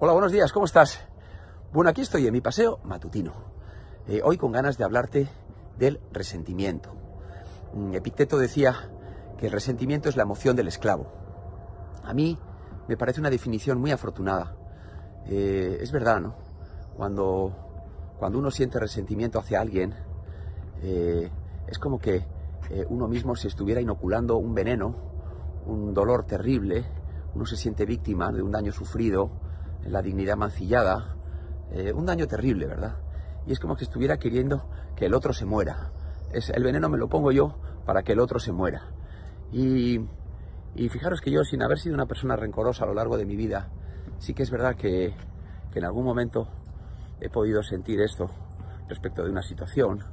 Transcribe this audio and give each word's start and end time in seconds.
Hola, 0.00 0.12
buenos 0.12 0.30
días, 0.30 0.52
¿cómo 0.52 0.64
estás? 0.64 1.00
Bueno, 1.72 1.90
aquí 1.90 2.02
estoy 2.02 2.24
en 2.24 2.32
mi 2.32 2.40
paseo 2.40 2.78
matutino. 2.84 3.32
Eh, 4.06 4.20
hoy 4.22 4.36
con 4.36 4.52
ganas 4.52 4.78
de 4.78 4.84
hablarte 4.84 5.28
del 5.76 5.98
resentimiento. 6.12 6.90
Mm, 7.74 7.94
Epicteto 7.94 8.38
decía 8.38 8.92
que 9.38 9.46
el 9.46 9.52
resentimiento 9.52 10.08
es 10.08 10.14
la 10.14 10.22
emoción 10.22 10.54
del 10.54 10.68
esclavo. 10.68 11.08
A 12.04 12.14
mí 12.14 12.38
me 12.86 12.96
parece 12.96 13.18
una 13.18 13.28
definición 13.28 13.80
muy 13.80 13.90
afortunada. 13.90 14.54
Eh, 15.26 15.78
es 15.80 15.90
verdad, 15.90 16.20
¿no? 16.20 16.36
Cuando, 16.96 18.14
cuando 18.20 18.38
uno 18.38 18.52
siente 18.52 18.78
resentimiento 18.78 19.40
hacia 19.40 19.60
alguien, 19.60 19.96
eh, 20.80 21.28
es 21.66 21.78
como 21.80 21.98
que 21.98 22.24
uno 22.88 23.08
mismo 23.08 23.34
se 23.34 23.48
estuviera 23.48 23.80
inoculando 23.80 24.36
un 24.36 24.54
veneno, 24.54 24.94
un 25.66 25.92
dolor 25.92 26.24
terrible, 26.24 26.84
uno 27.34 27.46
se 27.46 27.56
siente 27.56 27.84
víctima 27.84 28.30
de 28.30 28.42
un 28.42 28.52
daño 28.52 28.70
sufrido, 28.70 29.47
la 29.84 30.02
dignidad 30.02 30.36
mancillada, 30.36 31.16
eh, 31.72 31.92
un 31.92 32.06
daño 32.06 32.26
terrible, 32.26 32.66
¿verdad? 32.66 32.96
Y 33.46 33.52
es 33.52 33.60
como 33.60 33.76
que 33.76 33.84
estuviera 33.84 34.18
queriendo 34.18 34.68
que 34.96 35.06
el 35.06 35.14
otro 35.14 35.32
se 35.32 35.44
muera. 35.44 35.90
Es, 36.32 36.50
el 36.50 36.62
veneno 36.62 36.88
me 36.88 36.98
lo 36.98 37.08
pongo 37.08 37.32
yo 37.32 37.58
para 37.86 38.02
que 38.02 38.12
el 38.12 38.20
otro 38.20 38.38
se 38.38 38.52
muera. 38.52 38.82
Y, 39.52 40.00
y 40.74 40.88
fijaros 40.88 41.20
que 41.20 41.30
yo, 41.30 41.44
sin 41.44 41.62
haber 41.62 41.78
sido 41.78 41.94
una 41.94 42.06
persona 42.06 42.36
rencorosa 42.36 42.84
a 42.84 42.88
lo 42.88 42.94
largo 42.94 43.16
de 43.16 43.24
mi 43.24 43.36
vida, 43.36 43.68
sí 44.18 44.34
que 44.34 44.42
es 44.42 44.50
verdad 44.50 44.76
que, 44.76 45.14
que 45.72 45.78
en 45.78 45.84
algún 45.84 46.04
momento 46.04 46.48
he 47.20 47.30
podido 47.30 47.62
sentir 47.62 48.00
esto 48.00 48.30
respecto 48.88 49.24
de 49.24 49.30
una 49.30 49.42
situación 49.42 50.04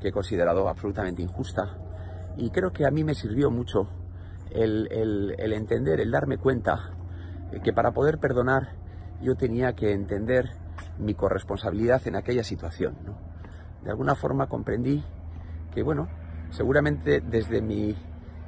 que 0.00 0.08
he 0.08 0.12
considerado 0.12 0.68
absolutamente 0.68 1.22
injusta. 1.22 1.76
Y 2.36 2.50
creo 2.50 2.72
que 2.72 2.86
a 2.86 2.90
mí 2.90 3.04
me 3.04 3.14
sirvió 3.14 3.50
mucho 3.50 3.88
el, 4.50 4.88
el, 4.90 5.34
el 5.38 5.52
entender, 5.52 6.00
el 6.00 6.10
darme 6.10 6.38
cuenta 6.38 6.94
que 7.62 7.72
para 7.72 7.92
poder 7.92 8.18
perdonar 8.18 8.74
yo 9.22 9.34
tenía 9.36 9.74
que 9.74 9.92
entender 9.92 10.50
mi 10.98 11.14
corresponsabilidad 11.14 12.06
en 12.06 12.16
aquella 12.16 12.44
situación. 12.44 12.94
De 13.82 13.90
alguna 13.90 14.14
forma 14.14 14.48
comprendí 14.48 15.02
que, 15.72 15.82
bueno, 15.82 16.08
seguramente 16.50 17.20
desde 17.20 17.62
mi, 17.62 17.96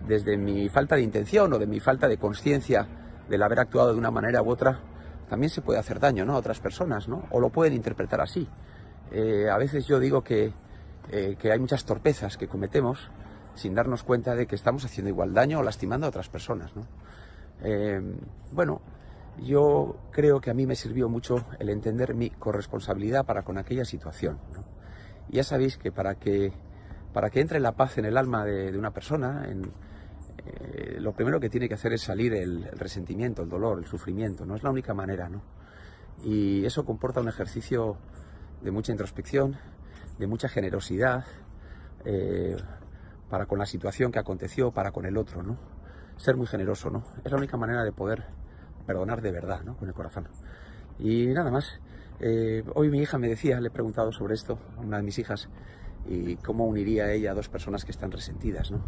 desde 0.06 0.36
mi 0.36 0.68
falta 0.68 0.96
de 0.96 1.02
intención 1.02 1.52
o 1.52 1.58
de 1.58 1.66
mi 1.66 1.80
falta 1.80 2.08
de 2.08 2.18
conciencia 2.18 2.86
del 3.28 3.42
haber 3.42 3.60
actuado 3.60 3.92
de 3.92 3.98
una 3.98 4.10
manera 4.10 4.42
u 4.42 4.50
otra, 4.50 4.80
también 5.28 5.50
se 5.50 5.62
puede 5.62 5.78
hacer 5.78 5.98
daño 5.98 6.24
¿no? 6.24 6.34
a 6.34 6.38
otras 6.38 6.60
personas, 6.60 7.08
¿no? 7.08 7.24
o 7.30 7.40
lo 7.40 7.50
pueden 7.50 7.72
interpretar 7.72 8.20
así. 8.20 8.46
Eh, 9.10 9.48
a 9.50 9.56
veces 9.56 9.86
yo 9.86 9.98
digo 9.98 10.22
que, 10.22 10.52
eh, 11.10 11.36
que 11.38 11.50
hay 11.50 11.58
muchas 11.58 11.84
torpezas 11.84 12.36
que 12.36 12.48
cometemos 12.48 13.10
sin 13.54 13.74
darnos 13.74 14.02
cuenta 14.02 14.34
de 14.34 14.46
que 14.46 14.56
estamos 14.56 14.84
haciendo 14.84 15.08
igual 15.08 15.32
daño 15.32 15.60
o 15.60 15.62
lastimando 15.62 16.06
a 16.06 16.08
otras 16.10 16.28
personas. 16.28 16.74
¿no? 16.76 16.86
Eh, 17.62 18.00
bueno, 18.52 18.80
yo 19.42 19.96
creo 20.10 20.40
que 20.40 20.50
a 20.50 20.54
mí 20.54 20.66
me 20.66 20.76
sirvió 20.76 21.08
mucho 21.08 21.44
el 21.58 21.68
entender 21.68 22.14
mi 22.14 22.30
corresponsabilidad 22.30 23.24
para 23.24 23.42
con 23.42 23.58
aquella 23.58 23.84
situación. 23.84 24.38
ya 25.28 25.42
sabéis 25.42 25.76
que 25.76 25.90
para 25.90 26.16
que, 26.16 26.52
para 27.12 27.30
que 27.30 27.40
entre 27.40 27.60
la 27.60 27.72
paz 27.72 27.98
en 27.98 28.04
el 28.04 28.16
alma 28.16 28.44
de, 28.44 28.76
una 28.78 28.92
persona, 28.92 29.46
eh, 29.48 30.96
lo 31.00 31.12
primero 31.12 31.40
que 31.40 31.48
tiene 31.50 31.68
que 31.68 31.74
hacer 31.74 31.92
es 31.92 32.02
salir 32.02 32.34
el, 32.34 32.64
el, 32.64 32.78
resentimiento, 32.78 33.42
el 33.42 33.48
dolor, 33.48 33.78
el 33.78 33.86
sufrimiento. 33.86 34.44
No 34.46 34.54
es 34.54 34.62
la 34.62 34.70
única 34.70 34.94
manera, 34.94 35.28
¿no? 35.28 35.42
Y 36.22 36.64
eso 36.64 36.84
comporta 36.84 37.20
un 37.20 37.28
ejercicio 37.28 37.96
de 38.62 38.70
mucha 38.70 38.92
introspección, 38.92 39.56
de 40.18 40.26
mucha 40.26 40.48
generosidad 40.48 41.24
eh, 42.04 42.56
para 43.28 43.46
con 43.46 43.58
la 43.58 43.66
situación 43.66 44.12
que 44.12 44.18
aconteció, 44.18 44.70
para 44.70 44.92
con 44.92 45.06
el 45.06 45.16
otro, 45.16 45.42
¿no? 45.42 45.56
Ser 46.16 46.36
muy 46.36 46.46
generoso, 46.46 46.90
¿no? 46.90 47.04
Es 47.24 47.32
la 47.32 47.38
única 47.38 47.56
manera 47.56 47.82
de 47.82 47.92
poder 47.92 48.24
perdonar 48.86 49.22
de 49.22 49.32
verdad, 49.32 49.62
¿no? 49.64 49.76
Con 49.76 49.88
el 49.88 49.94
corazón. 49.94 50.28
Y 50.98 51.26
nada 51.26 51.50
más. 51.50 51.80
Eh, 52.20 52.62
hoy 52.74 52.90
mi 52.90 53.00
hija 53.00 53.18
me 53.18 53.28
decía, 53.28 53.60
le 53.60 53.68
he 53.68 53.70
preguntado 53.70 54.12
sobre 54.12 54.34
esto 54.34 54.58
a 54.76 54.80
una 54.80 54.98
de 54.98 55.02
mis 55.02 55.18
hijas, 55.18 55.48
y 56.08 56.36
cómo 56.36 56.66
uniría 56.66 57.10
ella 57.12 57.32
a 57.32 57.34
dos 57.34 57.48
personas 57.48 57.84
que 57.84 57.90
están 57.90 58.10
resentidas, 58.10 58.70
¿no? 58.70 58.80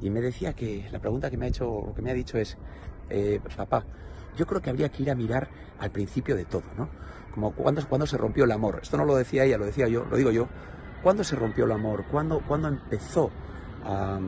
Y 0.00 0.10
me 0.10 0.20
decía 0.20 0.52
que 0.52 0.88
la 0.92 0.98
pregunta 0.98 1.30
que 1.30 1.36
me 1.36 1.46
ha 1.46 1.48
hecho, 1.48 1.84
lo 1.86 1.94
que 1.94 2.02
me 2.02 2.10
ha 2.10 2.14
dicho 2.14 2.38
es, 2.38 2.56
eh, 3.10 3.40
papá, 3.56 3.84
yo 4.36 4.46
creo 4.46 4.60
que 4.60 4.70
habría 4.70 4.88
que 4.88 5.02
ir 5.02 5.10
a 5.10 5.14
mirar 5.14 5.48
al 5.78 5.90
principio 5.90 6.36
de 6.36 6.44
todo, 6.44 6.64
¿no? 6.76 6.88
Como 7.34 7.52
cuando, 7.52 7.86
cuando 7.88 8.06
se 8.06 8.16
rompió 8.16 8.44
el 8.44 8.52
amor. 8.52 8.80
Esto 8.82 8.96
no 8.96 9.04
lo 9.04 9.16
decía 9.16 9.44
ella, 9.44 9.58
lo 9.58 9.66
decía 9.66 9.88
yo, 9.88 10.04
lo 10.04 10.16
digo 10.16 10.30
yo. 10.30 10.48
¿Cuándo 11.02 11.22
se 11.24 11.36
rompió 11.36 11.64
el 11.64 11.72
amor? 11.72 12.04
¿Cuándo, 12.10 12.40
cuándo 12.46 12.68
empezó 12.68 13.30
a, 13.84 14.18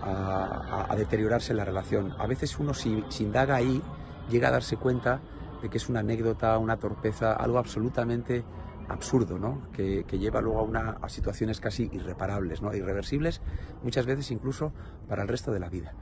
a, 0.00 0.86
a, 0.92 0.96
deteriorarse 0.96 1.54
la 1.54 1.64
relación? 1.64 2.14
A 2.18 2.26
veces 2.26 2.58
uno 2.58 2.72
si, 2.72 3.04
si 3.08 3.24
indaga 3.24 3.56
ahí 3.56 3.82
llega 4.30 4.48
a 4.48 4.50
darse 4.50 4.76
cuenta 4.76 5.20
de 5.62 5.68
que 5.68 5.78
es 5.78 5.88
una 5.88 6.00
anécdota, 6.00 6.58
una 6.58 6.76
torpeza, 6.76 7.32
algo 7.32 7.58
absolutamente 7.58 8.44
absurdo, 8.88 9.38
¿no? 9.38 9.62
Que, 9.72 10.04
lleva 10.18 10.40
luego 10.40 10.60
a, 10.60 10.62
una, 10.62 10.98
a 11.00 11.08
situaciones 11.08 11.60
casi 11.60 11.88
irreparables, 11.92 12.62
¿no? 12.62 12.74
irreversibles, 12.74 13.40
muchas 13.82 14.06
veces 14.06 14.30
incluso 14.30 14.72
para 15.08 15.22
el 15.22 15.28
resto 15.28 15.52
de 15.52 15.60
la 15.60 15.68
vida. 15.68 15.94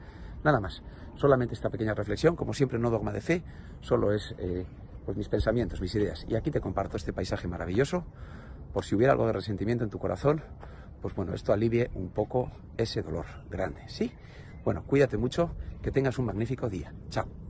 Nada 0.45 0.61
más, 0.61 0.83
solamente 1.15 1.55
esta 1.55 1.71
pequeña 1.71 1.95
reflexión, 1.95 2.35
como 2.35 2.55
siempre 2.55 2.79
no 2.79 2.91
dogma 2.91 3.13
de 3.13 3.21
fe, 3.21 3.45
solo 3.81 4.13
es 4.13 4.35
eh, 4.39 4.67
pues 5.05 5.17
mis 5.17 5.29
pensamientos, 5.29 5.81
mis 5.81 5.95
ideas. 5.95 6.27
Y 6.29 6.35
aquí 6.35 6.51
te 6.51 6.61
comparto 6.61 6.97
este 6.97 7.13
paisaje 7.13 7.47
maravilloso, 7.47 8.05
por 8.73 8.85
si 8.85 8.95
hubiera 8.95 9.13
algo 9.13 9.27
de 9.27 9.33
resentimiento 9.33 9.85
en 9.85 9.91
tu 9.91 9.99
corazón, 9.99 10.43
pues 11.01 11.15
bueno, 11.15 11.35
esto 11.35 11.53
alivie 11.53 11.91
un 11.95 12.11
poco 12.11 12.51
ese 12.77 13.03
dolor 13.03 13.27
grande, 13.51 13.83
¿sí? 13.89 14.13
Bueno, 14.65 14.85
cuídate 14.87 15.17
mucho, 15.17 15.51
que 15.83 15.91
tengas 15.91 16.19
un 16.19 16.27
magnífico 16.27 16.69
día. 16.69 16.93
Chao. 17.11 17.42